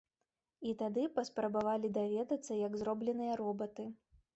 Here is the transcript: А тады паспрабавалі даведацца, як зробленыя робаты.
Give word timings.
А 0.69 0.73
тады 0.79 1.03
паспрабавалі 1.19 1.95
даведацца, 2.01 2.51
як 2.67 2.83
зробленыя 2.85 3.41
робаты. 3.45 3.93